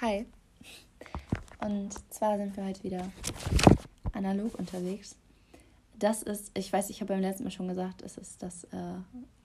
[0.00, 0.26] Hi.
[1.60, 3.12] Und zwar sind wir heute wieder
[4.12, 5.14] analog unterwegs.
[5.96, 8.96] Das ist, ich weiß, ich habe beim letzten Mal schon gesagt, es ist das äh,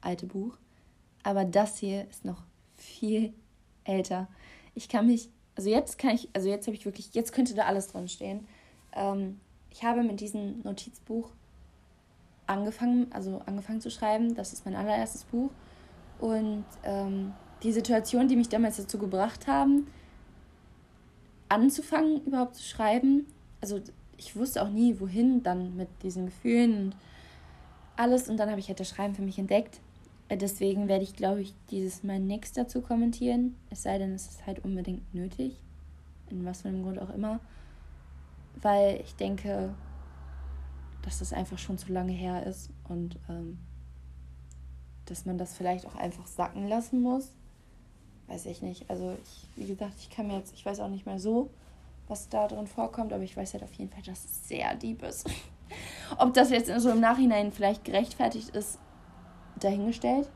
[0.01, 0.57] alte Buch.
[1.21, 2.41] Aber das hier ist noch
[2.75, 3.31] viel
[3.83, 4.27] älter.
[4.73, 7.65] Ich kann mich, also jetzt kann ich, also jetzt habe ich wirklich, jetzt könnte da
[7.65, 8.47] alles drin stehen.
[8.93, 9.39] Ähm,
[9.69, 11.29] ich habe mit diesem Notizbuch
[12.47, 14.33] angefangen, also angefangen zu schreiben.
[14.33, 15.51] Das ist mein allererstes Buch.
[16.19, 19.87] Und ähm, die Situation, die mich damals dazu gebracht haben,
[21.49, 23.25] anzufangen, überhaupt zu schreiben.
[23.61, 23.81] Also
[24.17, 26.95] ich wusste auch nie, wohin dann mit diesen Gefühlen und
[27.95, 28.29] alles.
[28.29, 29.81] Und dann habe ich halt das Schreiben für mich entdeckt.
[30.29, 33.55] Äh, deswegen werde ich, glaube ich, dieses Mal nichts dazu kommentieren.
[33.69, 35.57] Es sei denn, es ist halt unbedingt nötig.
[36.29, 37.39] In was für einem Grund auch immer.
[38.61, 39.73] Weil ich denke,
[41.01, 43.57] dass das einfach schon zu lange her ist und ähm,
[45.05, 47.31] dass man das vielleicht auch einfach sacken lassen muss
[48.29, 48.89] weiß ich nicht.
[48.89, 51.49] Also ich, wie gesagt, ich kann mir jetzt, ich weiß auch nicht mehr so,
[52.07, 55.03] was da drin vorkommt, aber ich weiß halt auf jeden Fall, dass es sehr deep
[55.03, 55.29] ist.
[56.17, 58.79] Ob das jetzt so im Nachhinein vielleicht gerechtfertigt ist,
[59.59, 60.29] dahingestellt.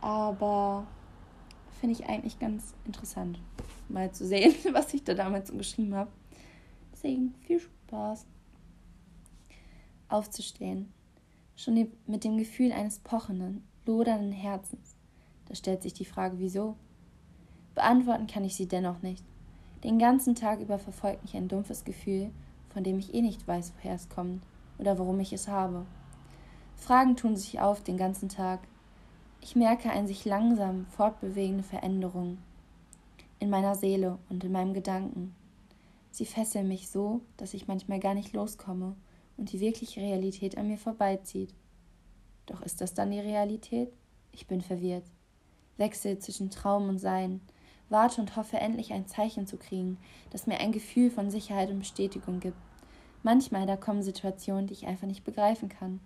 [0.00, 0.86] Aber
[1.80, 3.38] finde ich eigentlich ganz interessant,
[3.88, 6.10] mal zu sehen, was ich da damals so geschrieben habe.
[6.92, 8.26] Deswegen viel Spaß.
[10.08, 10.92] Aufzustehen.
[11.56, 14.96] Schon mit dem Gefühl eines pochenden, lodernden Herzens.
[15.46, 16.76] Da stellt sich die Frage, wieso?
[17.74, 19.24] Beantworten kann ich sie dennoch nicht.
[19.84, 22.30] Den ganzen Tag über verfolgt mich ein dumpfes Gefühl,
[22.72, 24.42] von dem ich eh nicht weiß, woher es kommt
[24.78, 25.86] oder warum ich es habe.
[26.76, 28.60] Fragen tun sich auf den ganzen Tag.
[29.40, 32.38] Ich merke eine sich langsam fortbewegende Veränderung
[33.38, 35.34] in meiner Seele und in meinem Gedanken.
[36.10, 38.96] Sie fesseln mich so, dass ich manchmal gar nicht loskomme
[39.36, 41.54] und die wirkliche Realität an mir vorbeizieht.
[42.46, 43.92] Doch ist das dann die Realität?
[44.32, 45.04] Ich bin verwirrt.
[45.76, 47.40] Wechsel zwischen Traum und Sein,
[47.90, 49.98] warte und hoffe endlich ein Zeichen zu kriegen,
[50.30, 52.56] das mir ein Gefühl von Sicherheit und Bestätigung gibt.
[53.22, 56.00] Manchmal da kommen Situationen, die ich einfach nicht begreifen kann.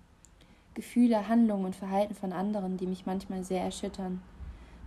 [0.75, 4.21] Gefühle, Handlungen und Verhalten von anderen, die mich manchmal sehr erschüttern.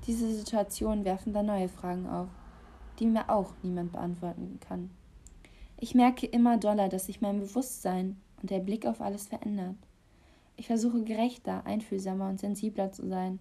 [0.06, 2.28] Diese Situationen werfen dann neue Fragen auf,
[3.00, 4.90] die mir auch niemand beantworten kann.
[5.78, 9.76] Ich merke immer doller, dass sich mein Bewusstsein und der Blick auf alles verändert.
[10.58, 13.40] Ich versuche gerechter, einfühlsamer und sensibler zu sein,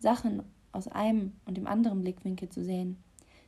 [0.00, 0.42] Sachen
[0.76, 2.96] aus einem und dem anderen Blickwinkel zu sehen,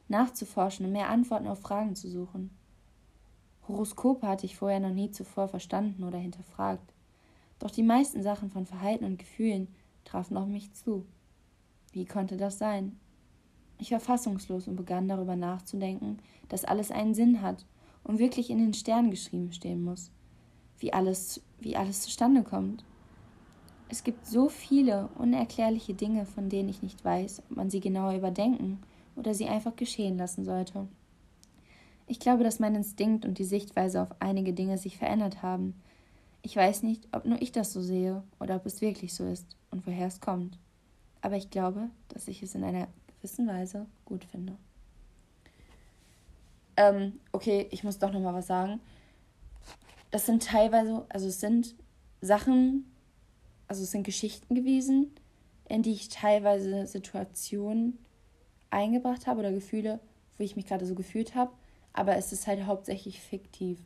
[0.09, 2.51] nachzuforschen und mehr Antworten auf Fragen zu suchen.
[3.69, 6.93] Horoskope hatte ich vorher noch nie zuvor verstanden oder hinterfragt.
[7.59, 9.69] Doch die meisten Sachen von Verhalten und Gefühlen
[10.05, 11.05] trafen auf mich zu.
[11.93, 12.99] Wie konnte das sein?
[13.79, 16.19] Ich war fassungslos und begann darüber nachzudenken,
[16.49, 17.65] dass alles einen Sinn hat
[18.05, 20.11] und wirklich in den Sternen geschrieben stehen muss.
[20.79, 22.85] Wie alles, wie alles zustande kommt.
[23.89, 28.15] Es gibt so viele unerklärliche Dinge, von denen ich nicht weiß, ob man sie genauer
[28.15, 28.83] überdenken
[29.17, 30.87] oder sie einfach geschehen lassen sollte.
[32.07, 35.75] Ich glaube, dass mein Instinkt und die Sichtweise auf einige Dinge sich verändert haben.
[36.43, 39.47] Ich weiß nicht, ob nur ich das so sehe oder ob es wirklich so ist
[39.71, 40.59] und woher es kommt.
[41.21, 44.57] Aber ich glaube, dass ich es in einer gewissen Weise gut finde.
[46.77, 48.81] Ähm, okay, ich muss doch noch mal was sagen.
[50.11, 51.75] Das sind teilweise, also es sind
[52.21, 52.85] Sachen,
[53.69, 55.15] also es sind Geschichten gewesen,
[55.69, 57.99] in die ich teilweise Situationen
[58.71, 60.01] eingebracht habe oder Gefühle,
[60.37, 61.53] wo ich mich gerade so gefühlt habe,
[61.93, 63.79] aber es ist halt hauptsächlich fiktiv.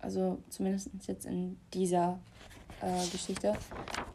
[0.00, 2.18] Also zumindest jetzt in dieser
[2.80, 3.54] äh, Geschichte.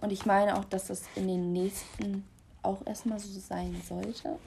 [0.01, 2.23] Und ich meine auch, dass das in den nächsten
[2.61, 4.39] auch erstmal so sein sollte.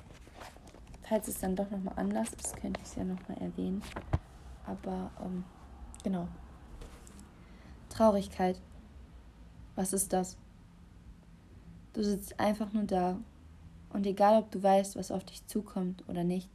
[1.03, 3.83] Falls es dann doch nochmal anders ist, könnte ich es ja nochmal erwähnen.
[4.65, 5.44] Aber ähm,
[6.03, 6.27] genau.
[7.91, 8.60] Traurigkeit.
[9.77, 10.37] Was ist das?
[11.97, 13.19] Du sitzt einfach nur da.
[13.89, 16.51] Und egal, ob du weißt, was auf dich zukommt oder nicht,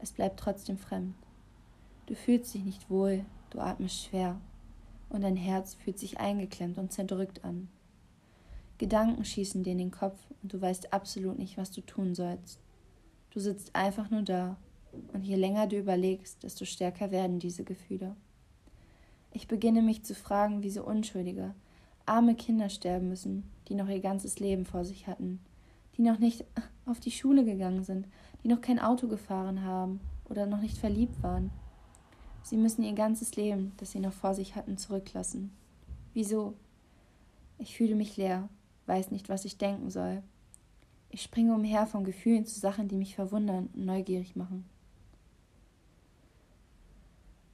[0.00, 1.14] es bleibt trotzdem fremd.
[2.06, 4.40] Du fühlst dich nicht wohl, du atmest schwer,
[5.08, 7.68] und dein Herz fühlt sich eingeklemmt und zerdrückt an.
[8.78, 12.58] Gedanken schießen dir in den Kopf und du weißt absolut nicht, was du tun sollst.
[13.30, 14.56] Du sitzt einfach nur da,
[15.12, 18.16] und je länger du überlegst, desto stärker werden diese Gefühle.
[19.32, 21.54] Ich beginne mich zu fragen, wie so unschuldige,
[22.06, 25.40] arme Kinder sterben müssen, die noch ihr ganzes Leben vor sich hatten,
[25.96, 26.44] die noch nicht
[26.84, 28.06] auf die Schule gegangen sind,
[28.42, 31.50] die noch kein Auto gefahren haben oder noch nicht verliebt waren.
[32.42, 35.50] Sie müssen ihr ganzes Leben, das sie noch vor sich hatten, zurücklassen.
[36.14, 36.54] Wieso?
[37.58, 38.48] Ich fühle mich leer,
[38.86, 40.22] weiß nicht, was ich denken soll.
[41.10, 44.64] Ich springe umher von Gefühlen zu Sachen, die mich verwundern und neugierig machen.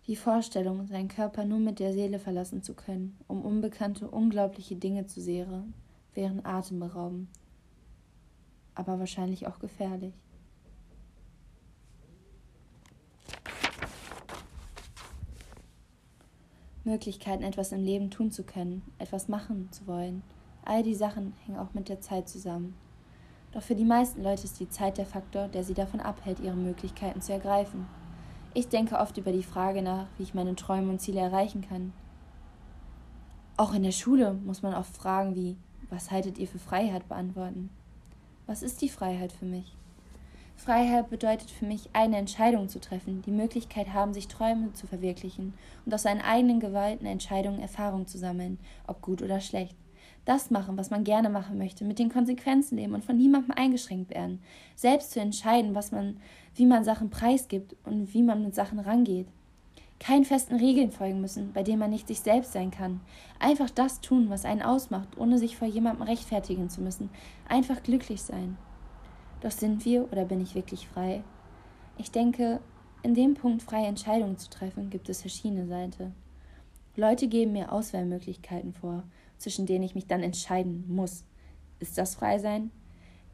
[0.09, 5.07] Die Vorstellung, seinen Körper nur mit der Seele verlassen zu können, um unbekannte, unglaubliche Dinge
[5.07, 5.75] zu sehen,
[6.13, 7.29] wären atemberaubend,
[8.75, 10.13] aber wahrscheinlich auch gefährlich.
[16.83, 20.25] Möglichkeiten, etwas im Leben tun zu können, etwas machen zu wollen,
[20.65, 22.75] all die Sachen hängen auch mit der Zeit zusammen.
[23.53, 26.57] Doch für die meisten Leute ist die Zeit der Faktor, der sie davon abhält, ihre
[26.57, 27.87] Möglichkeiten zu ergreifen
[28.55, 31.95] ich denke oft über die Frage nach, wie ich meine Träume und Ziele erreichen kann.
[33.57, 35.57] Auch in der Schule muss man oft Fragen wie,
[35.89, 37.71] was haltet ihr für Freiheit beantworten?
[38.47, 39.75] Was ist die Freiheit für mich?
[40.55, 45.55] Freiheit bedeutet für mich, eine Entscheidung zu treffen, die Möglichkeit haben, sich Träume zu verwirklichen
[45.87, 49.75] und aus seinen eigenen gewählten Entscheidungen Erfahrung zu sammeln, ob gut oder schlecht.
[50.25, 54.11] Das machen, was man gerne machen möchte, mit den Konsequenzen leben und von niemandem eingeschränkt
[54.11, 54.41] werden.
[54.77, 56.19] Selbst zu entscheiden, was man,
[56.55, 59.27] wie man Sachen preisgibt und wie man mit Sachen rangeht.
[59.99, 63.01] Keinen festen Regeln folgen müssen, bei denen man nicht sich selbst sein kann.
[63.39, 67.09] Einfach das tun, was einen ausmacht, ohne sich vor jemandem rechtfertigen zu müssen.
[67.49, 68.57] Einfach glücklich sein.
[69.41, 71.23] Doch sind wir oder bin ich wirklich frei?
[71.99, 72.61] Ich denke,
[73.03, 76.15] in dem Punkt freie Entscheidungen zu treffen, gibt es verschiedene Seiten.
[76.95, 79.03] Leute geben mir Auswahlmöglichkeiten vor,
[79.43, 81.25] zwischen denen ich mich dann entscheiden muss.
[81.81, 82.71] Ist das Freisein?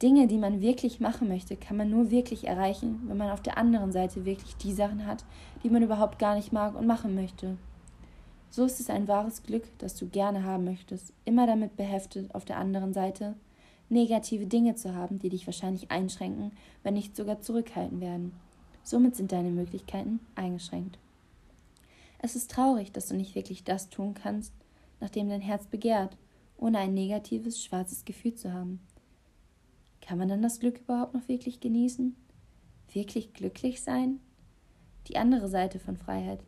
[0.00, 3.58] Dinge, die man wirklich machen möchte, kann man nur wirklich erreichen, wenn man auf der
[3.58, 5.24] anderen Seite wirklich die Sachen hat,
[5.62, 7.56] die man überhaupt gar nicht mag und machen möchte.
[8.50, 12.44] So ist es ein wahres Glück, das du gerne haben möchtest, immer damit beheftet, auf
[12.44, 13.34] der anderen Seite
[13.90, 16.52] negative Dinge zu haben, die dich wahrscheinlich einschränken,
[16.82, 18.32] wenn nicht sogar zurückhalten werden.
[18.84, 20.98] Somit sind deine Möglichkeiten eingeschränkt.
[22.20, 24.52] Es ist traurig, dass du nicht wirklich das tun kannst,
[25.00, 26.16] nach dem dein Herz begehrt,
[26.56, 28.80] ohne ein negatives, schwarzes Gefühl zu haben.
[30.00, 32.16] Kann man dann das Glück überhaupt noch wirklich genießen?
[32.92, 34.20] Wirklich glücklich sein?
[35.06, 36.40] Die andere Seite von Freiheit.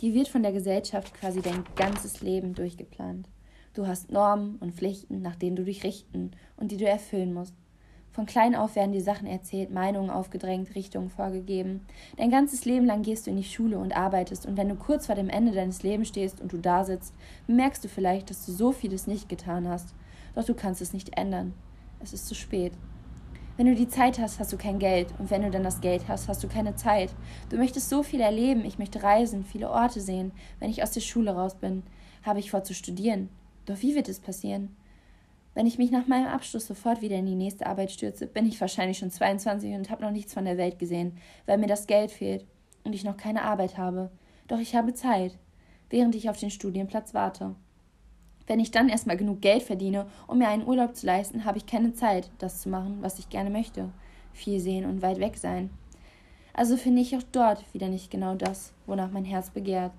[0.00, 3.28] Die wird von der Gesellschaft quasi dein ganzes Leben durchgeplant.
[3.74, 7.54] Du hast Normen und Pflichten, nach denen du dich richten und die du erfüllen musst.
[8.12, 11.86] Von klein auf werden dir Sachen erzählt, Meinungen aufgedrängt, Richtungen vorgegeben.
[12.18, 15.06] Dein ganzes Leben lang gehst du in die Schule und arbeitest, und wenn du kurz
[15.06, 17.14] vor dem Ende deines Lebens stehst und du da sitzt,
[17.46, 19.94] bemerkst du vielleicht, dass du so vieles nicht getan hast.
[20.34, 21.54] Doch du kannst es nicht ändern.
[22.00, 22.74] Es ist zu spät.
[23.56, 26.06] Wenn du die Zeit hast, hast du kein Geld, und wenn du dann das Geld
[26.06, 27.14] hast, hast du keine Zeit.
[27.48, 30.32] Du möchtest so viel erleben, ich möchte reisen, viele Orte sehen.
[30.60, 31.82] Wenn ich aus der Schule raus bin,
[32.22, 33.30] habe ich vor zu studieren.
[33.64, 34.76] Doch wie wird es passieren?
[35.54, 38.60] Wenn ich mich nach meinem Abschluss sofort wieder in die nächste Arbeit stürze, bin ich
[38.60, 42.10] wahrscheinlich schon 22 und habe noch nichts von der Welt gesehen, weil mir das Geld
[42.10, 42.46] fehlt
[42.84, 44.10] und ich noch keine Arbeit habe.
[44.48, 45.38] Doch ich habe Zeit,
[45.90, 47.54] während ich auf den Studienplatz warte.
[48.46, 51.66] Wenn ich dann erstmal genug Geld verdiene, um mir einen Urlaub zu leisten, habe ich
[51.66, 53.90] keine Zeit, das zu machen, was ich gerne möchte.
[54.32, 55.70] Viel sehen und weit weg sein.
[56.54, 59.92] Also finde ich auch dort wieder nicht genau das, wonach mein Herz begehrt.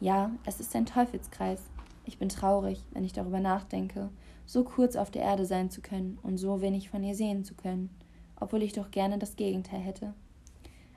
[0.00, 1.62] Ja, es ist ein Teufelskreis.
[2.06, 4.10] Ich bin traurig, wenn ich darüber nachdenke,
[4.46, 7.54] so kurz auf der Erde sein zu können und so wenig von ihr sehen zu
[7.54, 7.90] können,
[8.38, 10.14] obwohl ich doch gerne das Gegenteil hätte.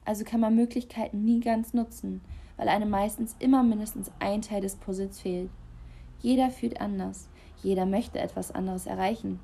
[0.06, 2.22] Also kann man Möglichkeiten nie ganz nutzen,
[2.58, 5.50] weil einem meistens immer mindestens ein Teil des Puzzles fehlt.
[6.22, 7.28] Jeder fühlt anders,
[7.64, 9.40] jeder möchte etwas anderes erreichen.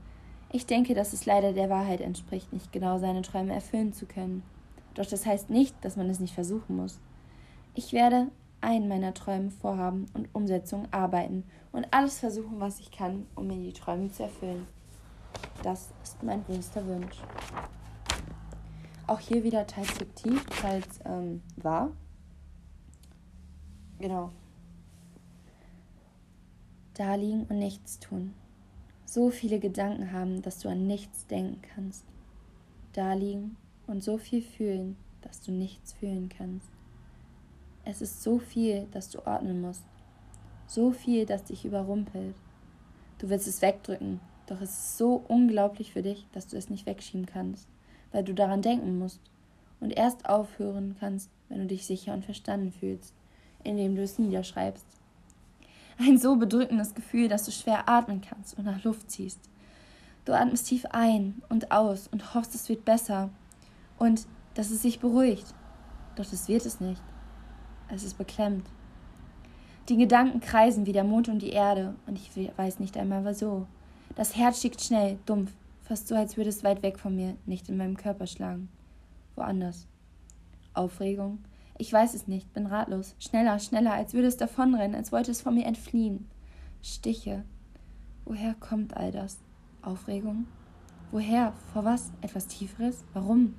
[0.51, 4.43] Ich denke, dass es leider der Wahrheit entspricht, nicht genau seine Träume erfüllen zu können.
[4.93, 6.99] Doch das heißt nicht, dass man es nicht versuchen muss.
[7.73, 8.27] Ich werde
[8.65, 13.57] einen meiner Träume, Vorhaben und Umsetzungen arbeiten und alles versuchen, was ich kann, um mir
[13.57, 14.67] die Träume zu erfüllen.
[15.63, 17.17] Das ist mein größter Wunsch.
[19.07, 21.91] Auch hier wieder teils fiktiv, teils ähm, wahr.
[23.99, 24.31] Genau.
[26.95, 28.33] Da liegen und nichts tun.
[29.05, 32.03] So viele Gedanken haben, dass du an nichts denken kannst.
[32.93, 36.74] Da liegen und so viel fühlen, dass du nichts fühlen kannst.
[37.85, 39.83] Es ist so viel, dass du ordnen musst.
[40.67, 42.35] So viel, das dich überrumpelt.
[43.19, 46.85] Du willst es wegdrücken, doch es ist so unglaublich für dich, dass du es nicht
[46.85, 47.67] wegschieben kannst,
[48.11, 49.21] weil du daran denken musst
[49.79, 53.13] und erst aufhören kannst, wenn du dich sicher und verstanden fühlst,
[53.63, 54.85] indem du es niederschreibst.
[55.97, 59.39] Ein so bedrückendes Gefühl, dass du schwer atmen kannst und nach Luft ziehst.
[60.25, 63.29] Du atmest tief ein und aus und hoffst, es wird besser
[63.97, 64.25] und
[64.55, 65.53] dass es sich beruhigt.
[66.15, 67.01] Doch das wird es nicht.
[67.89, 68.65] Es ist beklemmt.
[69.89, 73.67] Die Gedanken kreisen wie der Mond um die Erde, und ich weiß nicht einmal wieso.
[74.15, 75.51] Das Herz schickt schnell, dumpf,
[75.81, 78.69] fast so, als würde es weit weg von mir, nicht in meinem Körper schlagen.
[79.35, 79.87] Woanders.
[80.73, 81.39] Aufregung?
[81.77, 83.15] Ich weiß es nicht, bin ratlos.
[83.19, 86.27] Schneller, schneller, als würde es davonrennen, als wollte es von mir entfliehen.
[86.81, 87.43] Stiche.
[88.23, 89.39] Woher kommt all das?
[89.81, 90.47] Aufregung?
[91.11, 91.53] Woher?
[91.73, 92.11] Vor was?
[92.21, 93.03] Etwas Tieferes?
[93.13, 93.53] Warum?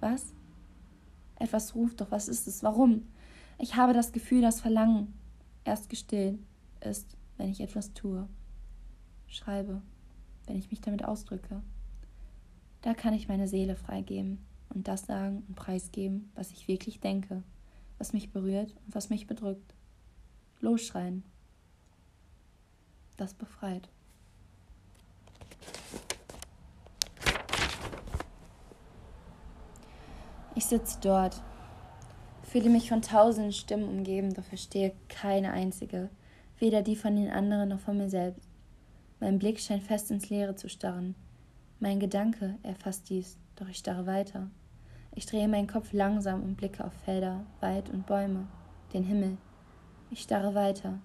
[0.00, 0.34] Was?
[1.36, 2.62] Etwas ruft, doch was ist es?
[2.62, 3.04] Warum?
[3.60, 5.14] Ich habe das Gefühl, dass Verlangen
[5.64, 6.38] erst gestillt
[6.80, 8.28] ist, wenn ich etwas tue.
[9.26, 9.82] Schreibe,
[10.46, 11.60] wenn ich mich damit ausdrücke.
[12.82, 14.38] Da kann ich meine Seele freigeben
[14.72, 17.42] und das sagen und preisgeben, was ich wirklich denke,
[17.98, 19.74] was mich berührt und was mich bedrückt.
[20.60, 21.24] Losschreien.
[23.16, 23.88] Das befreit.
[30.54, 31.42] Ich sitze dort,
[32.48, 36.08] fühle mich von tausenden Stimmen umgeben, doch verstehe keine einzige,
[36.58, 38.48] weder die von den anderen noch von mir selbst.
[39.20, 41.14] Mein Blick scheint fest ins Leere zu starren.
[41.78, 44.48] Mein Gedanke erfasst dies, doch ich starre weiter.
[45.14, 48.46] Ich drehe meinen Kopf langsam und blicke auf Felder, Wald und Bäume,
[48.94, 49.36] den Himmel.
[50.10, 50.98] Ich starre weiter.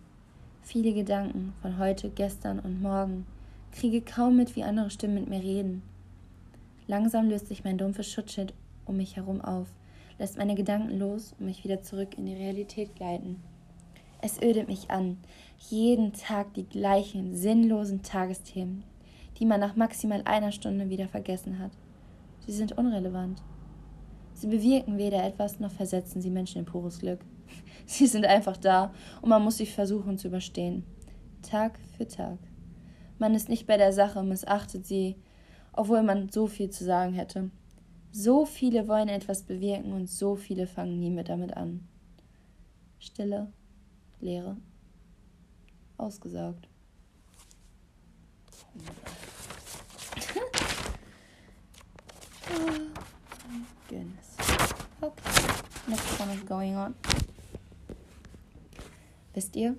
[0.61, 3.25] Viele Gedanken von heute, gestern und morgen,
[3.73, 5.83] kriege kaum mit, wie andere Stimmen mit mir reden.
[6.87, 8.53] Langsam löst sich mein dumpfes Schutzschild
[8.85, 9.67] um mich herum auf,
[10.17, 13.41] lässt meine Gedanken los und mich wieder zurück in die Realität gleiten.
[14.21, 15.17] Es ödet mich an,
[15.69, 18.83] jeden Tag die gleichen sinnlosen Tagesthemen,
[19.37, 21.71] die man nach maximal einer Stunde wieder vergessen hat.
[22.45, 23.41] Sie sind unrelevant.
[24.33, 27.19] Sie bewirken weder etwas noch versetzen sie Menschen in pures Glück.
[27.85, 30.83] Sie sind einfach da und man muss sie versuchen zu überstehen.
[31.41, 32.39] Tag für Tag.
[33.19, 35.17] Man ist nicht bei der Sache und missachtet sie,
[35.73, 37.51] obwohl man so viel zu sagen hätte.
[38.15, 41.87] So viele wollen etwas bewirken und so viele fangen nie mit damit an.
[42.99, 43.51] Stille,
[44.21, 44.55] Leere,
[45.97, 46.69] ausgesaugt.
[52.51, 52.61] oh
[53.49, 54.37] my goodness.
[55.01, 55.31] Okay,
[55.87, 56.93] next one is going on.
[59.33, 59.75] Wisst ihr?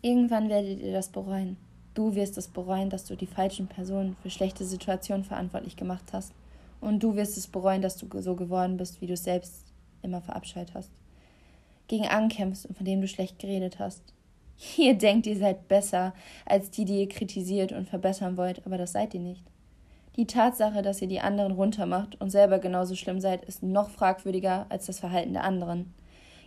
[0.00, 1.58] Irgendwann werdet ihr das bereuen.
[1.92, 6.32] Du wirst es bereuen, dass du die falschen Personen für schlechte Situationen verantwortlich gemacht hast.
[6.80, 10.20] Und du wirst es bereuen, dass du so geworden bist, wie du es selbst immer
[10.20, 10.90] verabscheut hast.
[11.88, 14.02] Gegen ankämpfst und von dem du schlecht geredet hast.
[14.76, 18.92] Ihr denkt, ihr seid besser als die, die ihr kritisiert und verbessern wollt, aber das
[18.92, 19.42] seid ihr nicht.
[20.16, 24.66] Die Tatsache, dass ihr die anderen runtermacht und selber genauso schlimm seid, ist noch fragwürdiger
[24.68, 25.94] als das Verhalten der anderen.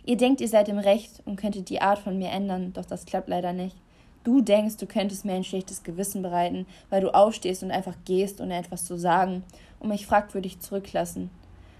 [0.04, 3.06] Ihr denkt, ihr seid im Recht und könntet die Art von mir ändern, doch das
[3.06, 3.76] klappt leider nicht.
[4.24, 8.40] Du denkst, du könntest mir ein schlechtes Gewissen bereiten, weil du aufstehst und einfach gehst,
[8.40, 9.42] ohne etwas zu sagen
[9.82, 11.30] und mich fragwürdig zurücklassen.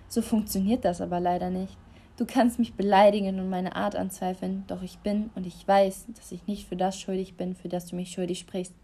[0.09, 1.76] So funktioniert das aber leider nicht.
[2.16, 6.32] Du kannst mich beleidigen und meine Art anzweifeln, doch ich bin und ich weiß, dass
[6.32, 8.75] ich nicht für das schuldig bin, für das du mich schuldig sprichst.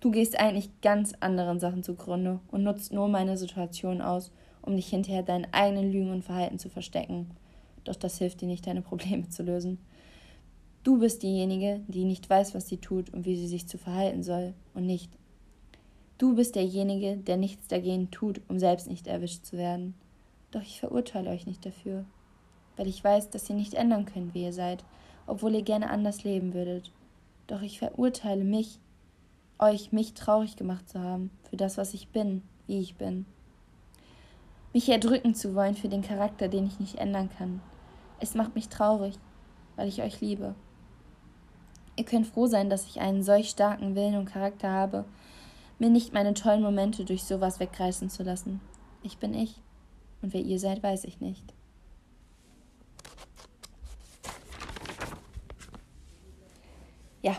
[0.00, 4.30] Du gehst eigentlich ganz anderen Sachen zugrunde und nutzt nur meine Situation aus,
[4.60, 7.30] um dich hinterher deinen eigenen Lügen und Verhalten zu verstecken.
[7.84, 9.78] Doch das hilft dir nicht, deine Probleme zu lösen.
[10.82, 14.22] Du bist diejenige, die nicht weiß, was sie tut und wie sie sich zu verhalten
[14.22, 15.10] soll, und nicht
[16.18, 19.94] Du bist derjenige, der nichts dagegen tut, um selbst nicht erwischt zu werden.
[20.50, 22.06] Doch ich verurteile euch nicht dafür,
[22.76, 24.84] weil ich weiß, dass ihr nicht ändern könnt, wie ihr seid,
[25.26, 26.90] obwohl ihr gerne anders leben würdet.
[27.46, 28.78] Doch ich verurteile mich,
[29.58, 33.26] euch mich traurig gemacht zu haben für das, was ich bin, wie ich bin.
[34.72, 37.60] Mich erdrücken zu wollen für den Charakter, den ich nicht ändern kann.
[38.20, 39.18] Es macht mich traurig,
[39.76, 40.54] weil ich euch liebe.
[41.96, 45.04] Ihr könnt froh sein, dass ich einen solch starken Willen und Charakter habe,
[45.78, 48.60] mir nicht meine tollen Momente durch sowas wegreißen zu lassen.
[49.02, 49.60] Ich bin ich.
[50.22, 51.44] Und wer ihr seid, weiß ich nicht.
[57.22, 57.36] Ja,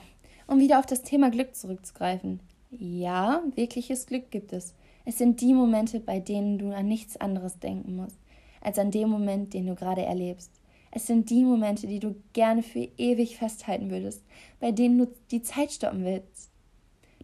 [0.48, 2.39] um wieder auf das Thema Glück zurückzugreifen.
[2.70, 4.75] Ja, wirkliches Glück gibt es.
[5.06, 8.20] Es sind die Momente, bei denen du an nichts anderes denken musst,
[8.62, 10.51] als an den Moment, den du gerade erlebst.
[10.91, 14.24] Es sind die Momente, die du gerne für ewig festhalten würdest,
[14.60, 16.51] bei denen du die Zeit stoppen willst.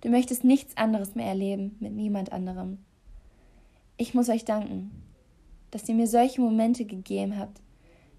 [0.04, 2.80] Du möchtest nichts anderes mehr erleben mit niemand anderem.
[3.96, 4.92] Ich muss euch danken,
[5.72, 7.62] dass ihr mir solche Momente gegeben habt,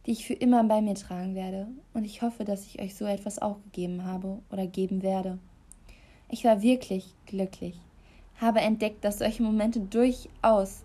[0.07, 3.05] die ich für immer bei mir tragen werde, und ich hoffe, dass ich euch so
[3.05, 5.39] etwas auch gegeben habe oder geben werde.
[6.31, 7.79] Ich war wirklich glücklich,
[8.41, 10.85] habe entdeckt, dass solche Momente durchaus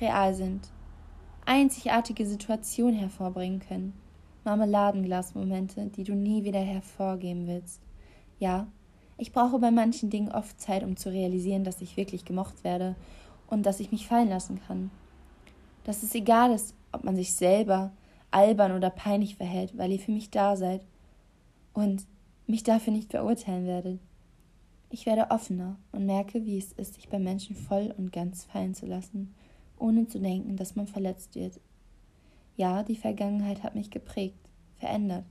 [0.00, 0.70] real sind,
[1.46, 3.92] einzigartige Situationen hervorbringen können,
[4.44, 7.80] Marmeladenglasmomente, die du nie wieder hervorgeben willst.
[8.38, 8.68] Ja,
[9.16, 12.96] ich brauche bei manchen Dingen oft Zeit, um zu realisieren, dass ich wirklich gemocht werde
[13.46, 14.90] und dass ich mich fallen lassen kann.
[15.84, 17.92] Dass es egal ist, ob man sich selber
[18.30, 20.80] albern oder peinlich verhält, weil ihr für mich da seid
[21.72, 22.04] und
[22.46, 24.00] mich dafür nicht verurteilen werdet.
[24.90, 28.74] Ich werde offener und merke, wie es ist, sich bei Menschen voll und ganz fallen
[28.74, 29.34] zu lassen,
[29.78, 31.60] ohne zu denken, dass man verletzt wird.
[32.56, 34.38] Ja, die Vergangenheit hat mich geprägt,
[34.78, 35.24] verändert,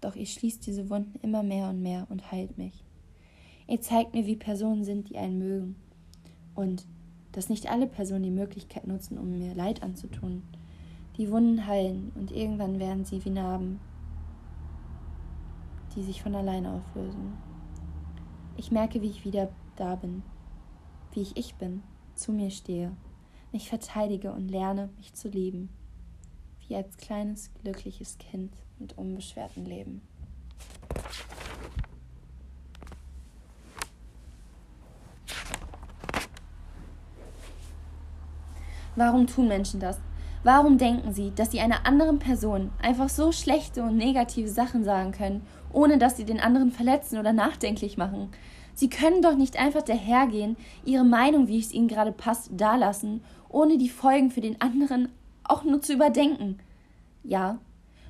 [0.00, 2.83] doch ihr schließt diese Wunden immer mehr und mehr und heilt mich.
[3.66, 5.76] Ihr zeigt mir, wie Personen sind, die einen mögen.
[6.54, 6.86] Und
[7.32, 10.42] dass nicht alle Personen die Möglichkeit nutzen, um mir Leid anzutun.
[11.16, 13.80] Die Wunden heilen und irgendwann werden sie wie Narben,
[15.94, 17.32] die sich von alleine auflösen.
[18.56, 20.22] Ich merke, wie ich wieder da bin,
[21.12, 21.82] wie ich ich bin,
[22.14, 22.92] zu mir stehe,
[23.52, 25.70] mich verteidige und lerne, mich zu lieben.
[26.66, 30.00] wie als kleines, glückliches Kind mit unbeschwertem Leben.
[38.96, 39.98] Warum tun Menschen das?
[40.44, 45.12] Warum denken sie, dass sie einer anderen Person einfach so schlechte und negative Sachen sagen
[45.12, 48.28] können, ohne dass sie den anderen verletzen oder nachdenklich machen?
[48.74, 53.78] Sie können doch nicht einfach dahergehen, ihre Meinung, wie es ihnen gerade passt, dalassen, ohne
[53.78, 55.08] die Folgen für den anderen
[55.44, 56.58] auch nur zu überdenken.
[57.22, 57.58] Ja,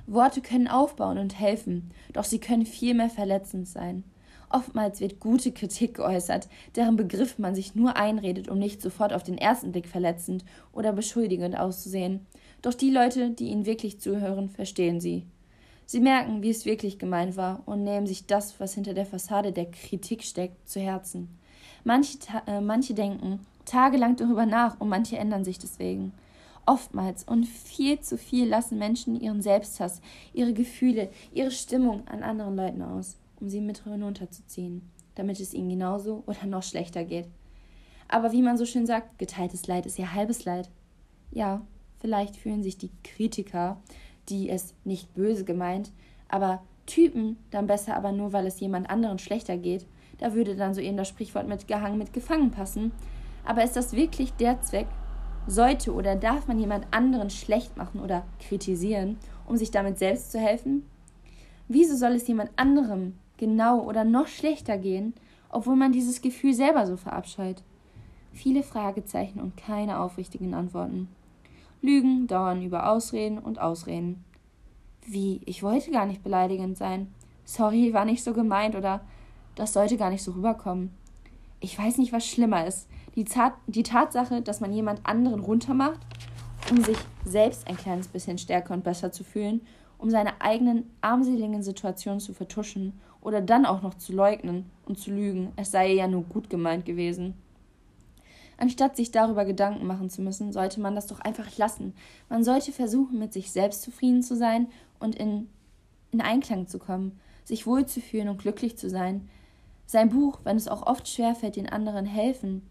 [0.07, 4.03] Worte können aufbauen und helfen, doch sie können viel mehr verletzend sein.
[4.55, 6.47] Oftmals wird gute Kritik geäußert,
[6.77, 10.93] deren Begriff man sich nur einredet, um nicht sofort auf den ersten Blick verletzend oder
[10.93, 12.25] beschuldigend auszusehen.
[12.61, 15.25] Doch die Leute, die ihnen wirklich zuhören, verstehen sie.
[15.85, 19.51] Sie merken, wie es wirklich gemeint war und nehmen sich das, was hinter der Fassade
[19.51, 21.37] der Kritik steckt, zu Herzen.
[21.83, 26.13] Manche, äh, manche denken tagelang darüber nach und manche ändern sich deswegen.
[26.65, 29.99] Oftmals und viel zu viel lassen Menschen ihren Selbsthass,
[30.33, 34.81] ihre Gefühle, ihre Stimmung an anderen Leuten aus um sie mit hinunterzuziehen,
[35.15, 37.27] damit es ihnen genauso oder noch schlechter geht.
[38.07, 40.69] Aber wie man so schön sagt, geteiltes Leid ist ja halbes Leid.
[41.31, 41.61] Ja,
[41.99, 43.81] vielleicht fühlen sich die Kritiker,
[44.29, 45.91] die es nicht böse gemeint,
[46.27, 49.87] aber Typen dann besser, aber nur weil es jemand anderen schlechter geht.
[50.19, 52.91] Da würde dann so eben das Sprichwort mit gehangen mit gefangen passen.
[53.43, 54.87] Aber ist das wirklich der Zweck?
[55.47, 60.39] Sollte oder darf man jemand anderen schlecht machen oder kritisieren, um sich damit selbst zu
[60.39, 60.85] helfen?
[61.67, 65.13] Wieso soll es jemand anderem genau oder noch schlechter gehen,
[65.49, 67.63] obwohl man dieses Gefühl selber so verabscheut?
[68.33, 71.07] Viele Fragezeichen und keine aufrichtigen Antworten.
[71.81, 74.23] Lügen dauern über Ausreden und Ausreden.
[75.05, 77.13] Wie, ich wollte gar nicht beleidigend sein.
[77.45, 79.01] Sorry, war nicht so gemeint oder
[79.55, 80.91] das sollte gar nicht so rüberkommen.
[81.59, 82.87] Ich weiß nicht, was schlimmer ist.
[83.15, 85.99] Die, Tat, die Tatsache, dass man jemand anderen runtermacht,
[86.69, 89.61] um sich selbst ein kleines bisschen stärker und besser zu fühlen,
[90.05, 95.09] um seine eigenen armseligen Situationen zu vertuschen oder dann auch noch zu leugnen und zu
[95.09, 97.33] lügen, es sei ja nur gut gemeint gewesen.
[98.55, 101.95] Anstatt sich darüber Gedanken machen zu müssen, sollte man das doch einfach lassen.
[102.29, 104.67] Man sollte versuchen, mit sich selbst zufrieden zu sein
[104.99, 105.49] und in,
[106.11, 109.27] in Einklang zu kommen, sich wohlzufühlen und glücklich zu sein.
[109.87, 112.61] Sein Buch, wenn es auch oft schwerfällt, den anderen helfen,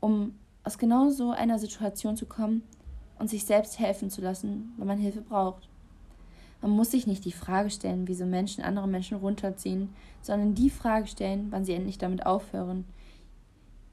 [0.00, 2.64] um aus genau so einer Situation zu kommen
[3.20, 5.68] und sich selbst helfen zu lassen, wenn man Hilfe braucht.
[6.62, 11.06] Man muss sich nicht die Frage stellen, wieso Menschen andere Menschen runterziehen, sondern die Frage
[11.06, 12.84] stellen, wann sie endlich damit aufhören.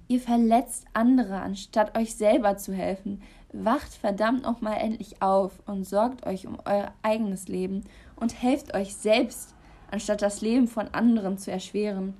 [0.07, 3.21] Ihr verletzt andere, anstatt euch selber zu helfen.
[3.51, 7.83] Wacht verdammt nochmal endlich auf und sorgt euch um euer eigenes Leben
[8.15, 9.53] und helft euch selbst,
[9.91, 12.15] anstatt das Leben von anderen zu erschweren,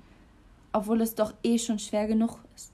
[0.72, 2.72] obwohl es doch eh schon schwer genug ist.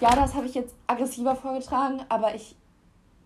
[0.00, 2.56] Ja, das habe ich jetzt aggressiver vorgetragen, aber ich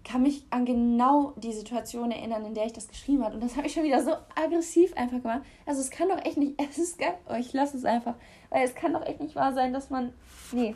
[0.04, 3.34] kann mich an genau die Situation erinnern, in der ich das geschrieben habe.
[3.34, 5.42] Und das habe ich schon wieder so aggressiv einfach gemacht.
[5.66, 8.14] Also es kann doch echt nicht, es ist geil, oh, ich lasse es einfach.
[8.48, 10.12] Weil es kann doch echt nicht wahr sein, dass man,
[10.52, 10.74] nee.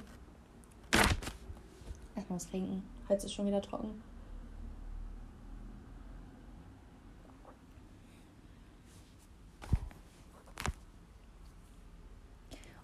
[2.14, 2.84] Erstmal was trinken.
[3.08, 4.02] Hals ist schon wieder trocken.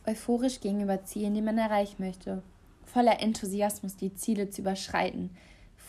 [0.06, 2.42] Euphorisch gegenüber Zielen, die man erreichen möchte.
[2.86, 5.30] Voller Enthusiasmus die Ziele zu überschreiten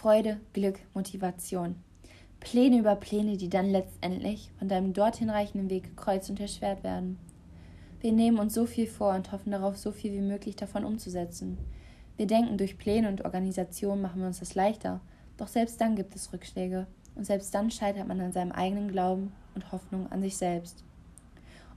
[0.02, 1.76] Freude, Glück, Motivation.
[2.40, 7.20] Pläne über Pläne, die dann letztendlich von deinem dorthin reichenden Weg gekreuzt und erschwert werden.
[8.00, 11.60] Wir nehmen uns so viel vor und hoffen darauf, so viel wie möglich davon umzusetzen.
[12.18, 15.02] Wir denken, durch Pläne und Organisation machen wir uns das leichter,
[15.38, 19.32] doch selbst dann gibt es Rückschläge und selbst dann scheitert man an seinem eigenen Glauben
[19.54, 20.84] und Hoffnung an sich selbst.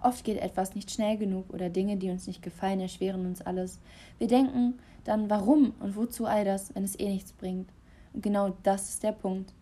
[0.01, 3.81] Oft geht etwas nicht schnell genug oder Dinge, die uns nicht gefallen, erschweren uns alles.
[4.17, 7.69] Wir denken dann, warum und wozu all das, wenn es eh nichts bringt.
[8.15, 9.53] Genau das ist der Punkt.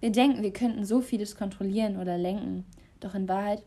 [0.00, 2.64] Wir denken, wir könnten so vieles kontrollieren oder lenken,
[3.00, 3.62] doch in Wahrheit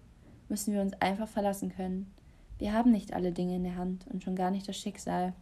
[0.49, 2.11] müssen wir uns einfach verlassen können.
[2.57, 5.33] Wir haben nicht alle Dinge in der Hand und schon gar nicht das Schicksal.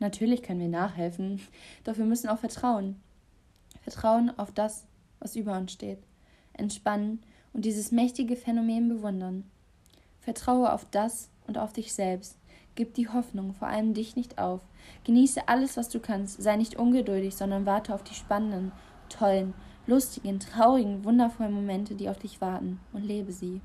[0.00, 1.40] Natürlich können wir nachhelfen,
[1.84, 2.96] doch wir müssen auch vertrauen.
[3.82, 4.86] Vertrauen auf das,
[5.20, 5.98] was über uns steht.
[6.52, 7.20] Entspannen
[7.52, 9.44] und dieses mächtige Phänomen bewundern.
[10.20, 12.37] Vertraue auf das und auf dich selbst.
[12.78, 14.60] Gib die Hoffnung, vor allem dich nicht auf.
[15.02, 16.40] Genieße alles, was du kannst.
[16.40, 18.70] Sei nicht ungeduldig, sondern warte auf die spannenden,
[19.08, 19.52] tollen,
[19.88, 23.60] lustigen, traurigen, wundervollen Momente, die auf dich warten, und lebe sie.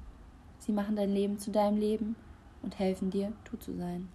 [0.57, 2.15] Sie machen dein Leben zu deinem Leben
[2.63, 4.09] und helfen dir, du zu sein.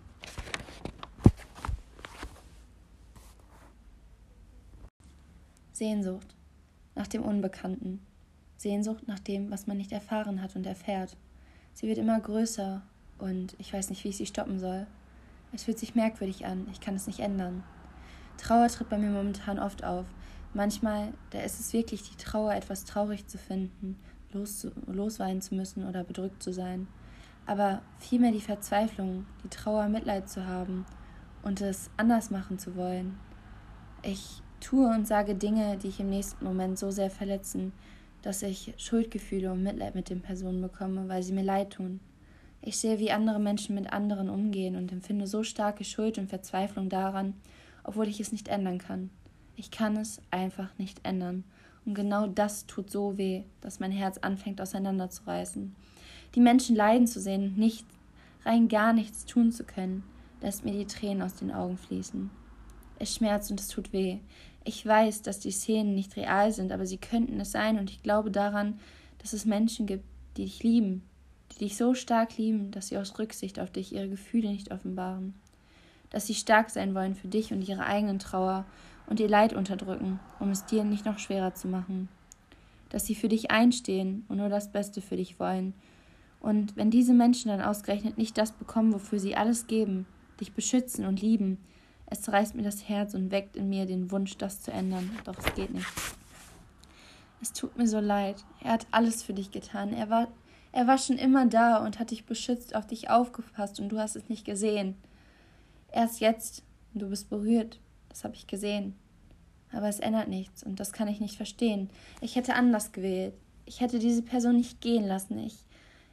[5.70, 6.34] Sehnsucht
[6.96, 8.04] nach dem Unbekannten.
[8.56, 11.16] Sehnsucht nach dem, was man nicht erfahren hat und erfährt.
[11.72, 12.82] Sie wird immer größer
[13.18, 14.86] und ich weiß nicht, wie ich sie stoppen soll.
[15.52, 17.62] Es fühlt sich merkwürdig an, ich kann es nicht ändern.
[18.36, 20.06] Trauer tritt bei mir momentan oft auf.
[20.54, 23.98] Manchmal, da ist es wirklich die Trauer, etwas traurig zu finden,
[24.32, 26.86] los, losweinen zu müssen oder bedrückt zu sein.
[27.46, 30.84] Aber vielmehr die Verzweiflung, die Trauer, Mitleid zu haben
[31.42, 33.18] und es anders machen zu wollen.
[34.02, 37.72] Ich tue und sage Dinge, die ich im nächsten Moment so sehr verletzen,
[38.22, 42.00] dass ich Schuldgefühle und Mitleid mit den Personen bekomme, weil sie mir leid tun.
[42.60, 46.88] Ich sehe, wie andere Menschen mit anderen umgehen und empfinde so starke Schuld und Verzweiflung
[46.88, 47.34] daran,
[47.84, 49.10] obwohl ich es nicht ändern kann.
[49.56, 51.44] Ich kann es einfach nicht ändern.
[51.84, 55.74] Und genau das tut so weh, dass mein Herz anfängt auseinanderzureißen.
[56.34, 57.86] Die Menschen leiden zu sehen und nicht,
[58.44, 60.04] rein gar nichts tun zu können,
[60.42, 62.30] lässt mir die Tränen aus den Augen fließen.
[62.98, 64.18] Es schmerzt und es tut weh.
[64.64, 68.02] Ich weiß, dass die Szenen nicht real sind, aber sie könnten es sein und ich
[68.02, 68.78] glaube daran,
[69.18, 70.04] dass es Menschen gibt,
[70.36, 71.02] die dich lieben,
[71.58, 75.34] die dich so stark lieben, dass sie aus Rücksicht auf dich ihre Gefühle nicht offenbaren,
[76.10, 78.64] dass sie stark sein wollen für dich und ihre eigenen Trauer
[79.06, 82.08] und ihr Leid unterdrücken, um es dir nicht noch schwerer zu machen,
[82.90, 85.74] dass sie für dich einstehen und nur das Beste für dich wollen.
[86.40, 90.06] Und wenn diese Menschen dann ausgerechnet nicht das bekommen, wofür sie alles geben,
[90.40, 91.58] dich beschützen und lieben,
[92.06, 95.36] es zerreißt mir das Herz und weckt in mir den Wunsch, das zu ändern, doch
[95.38, 95.86] es geht nicht.
[97.42, 98.44] Es tut mir so leid.
[98.62, 99.92] Er hat alles für dich getan.
[99.92, 100.28] Er war,
[100.72, 104.16] er war schon immer da und hat dich beschützt, auf dich aufgepasst und du hast
[104.16, 104.96] es nicht gesehen.
[105.90, 106.62] Erst jetzt,
[106.94, 108.94] du bist berührt, das habe ich gesehen.
[109.72, 111.90] Aber es ändert nichts und das kann ich nicht verstehen.
[112.20, 113.34] Ich hätte anders gewählt.
[113.64, 115.38] Ich hätte diese Person nicht gehen lassen.
[115.38, 115.56] Ich,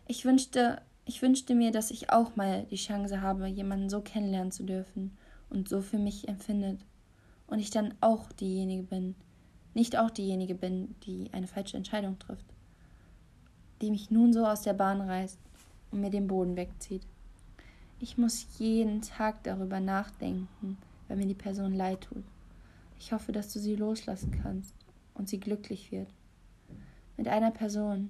[0.08, 4.52] ich wünschte, ich wünschte mir, dass ich auch mal die Chance habe, jemanden so kennenlernen
[4.52, 5.18] zu dürfen
[5.50, 6.82] und so für mich empfindet.
[7.48, 9.16] Und ich dann auch diejenige bin,
[9.74, 12.46] nicht auch diejenige bin, die eine falsche Entscheidung trifft,
[13.86, 15.38] die mich nun so aus der Bahn reißt
[15.92, 17.04] und mir den Boden wegzieht.
[18.00, 22.24] Ich muss jeden Tag darüber nachdenken, wenn mir die Person leid tut.
[23.00, 24.74] Ich hoffe, dass du sie loslassen kannst
[25.14, 26.08] und sie glücklich wird.
[27.16, 28.10] Mit einer Person,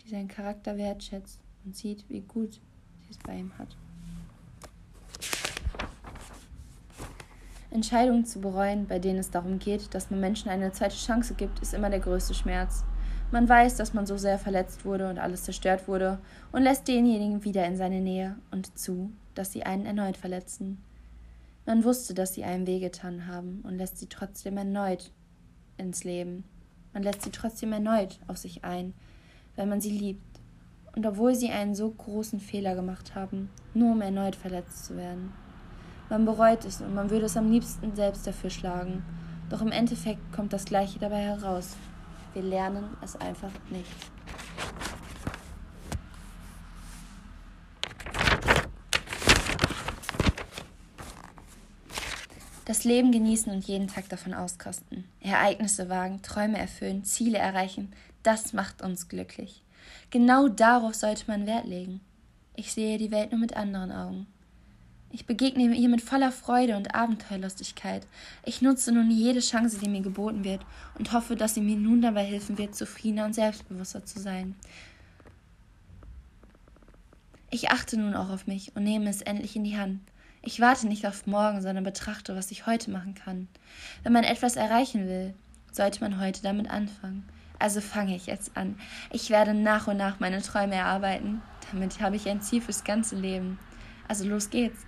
[0.00, 3.76] die seinen Charakter wertschätzt und sieht, wie gut sie es bei ihm hat.
[7.72, 11.58] Entscheidungen zu bereuen, bei denen es darum geht, dass man Menschen eine zweite Chance gibt,
[11.58, 12.84] ist immer der größte Schmerz.
[13.34, 16.20] Man weiß, dass man so sehr verletzt wurde und alles zerstört wurde
[16.52, 20.80] und lässt denjenigen wieder in seine Nähe und zu, dass sie einen erneut verletzen.
[21.66, 25.10] Man wusste, dass sie einem wehgetan haben und lässt sie trotzdem erneut
[25.78, 26.44] ins Leben.
[26.92, 28.94] Man lässt sie trotzdem erneut auf sich ein,
[29.56, 30.38] weil man sie liebt.
[30.94, 35.32] Und obwohl sie einen so großen Fehler gemacht haben, nur um erneut verletzt zu werden.
[36.08, 39.04] Man bereut es und man würde es am liebsten selbst dafür schlagen.
[39.50, 41.76] Doch im Endeffekt kommt das Gleiche dabei heraus.
[42.34, 43.90] Wir lernen es einfach nicht.
[52.64, 55.04] Das Leben genießen und jeden Tag davon auskosten.
[55.20, 57.92] Ereignisse wagen, Träume erfüllen, Ziele erreichen,
[58.24, 59.62] das macht uns glücklich.
[60.10, 62.00] Genau darauf sollte man Wert legen.
[62.56, 64.26] Ich sehe die Welt nur mit anderen Augen.
[65.14, 68.04] Ich begegne ihr mit voller Freude und Abenteuerlustigkeit.
[68.44, 70.66] Ich nutze nun jede Chance, die mir geboten wird,
[70.98, 74.56] und hoffe, dass sie mir nun dabei helfen wird, zufriedener und selbstbewusster zu sein.
[77.48, 80.00] Ich achte nun auch auf mich und nehme es endlich in die Hand.
[80.42, 83.46] Ich warte nicht auf morgen, sondern betrachte, was ich heute machen kann.
[84.02, 85.32] Wenn man etwas erreichen will,
[85.70, 87.24] sollte man heute damit anfangen.
[87.60, 88.80] Also fange ich jetzt an.
[89.12, 91.40] Ich werde nach und nach meine Träume erarbeiten.
[91.70, 93.60] Damit habe ich ein Ziel fürs ganze Leben.
[94.08, 94.84] Also los geht's.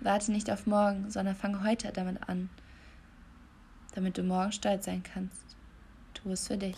[0.00, 2.50] Warte nicht auf morgen, sondern fange heute damit an,
[3.94, 5.42] damit du morgen stolz sein kannst.
[6.14, 6.76] Tu es für dich.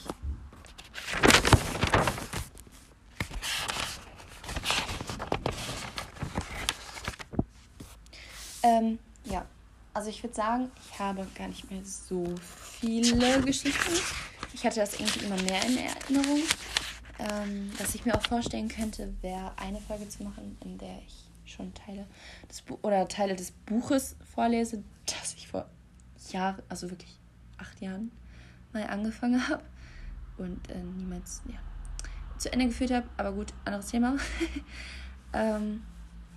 [8.63, 9.45] Ähm, ja,
[9.95, 12.35] also ich würde sagen, ich habe gar nicht mehr so
[12.81, 13.93] viele Geschichten.
[14.53, 16.43] Ich hatte das irgendwie immer mehr in Erinnerung.
[17.19, 21.30] Ähm, was ich mir auch vorstellen könnte, wäre eine Folge zu machen, in der ich
[21.51, 22.07] schon Teile
[22.49, 25.69] des Bu oder Teile des Buches vorlese, das ich vor
[26.31, 27.19] Jahren, also wirklich
[27.59, 28.11] acht Jahren
[28.73, 29.63] mal angefangen habe
[30.39, 31.59] und äh, niemals ja,
[32.39, 33.09] zu Ende geführt habe.
[33.17, 34.17] Aber gut, anderes Thema.
[35.33, 35.83] ähm,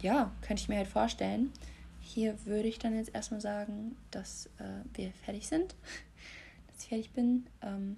[0.01, 1.51] ja, könnte ich mir halt vorstellen.
[1.99, 5.75] Hier würde ich dann jetzt erstmal sagen, dass äh, wir fertig sind,
[6.67, 7.47] dass ich fertig bin.
[7.61, 7.97] Ähm,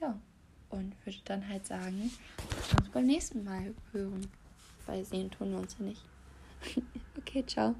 [0.00, 0.18] ja,
[0.68, 4.28] und würde dann halt sagen, dass wir uns beim nächsten Mal hören.
[4.86, 6.02] Weil sehen tun wir uns ja nicht.
[7.18, 7.74] okay, ciao.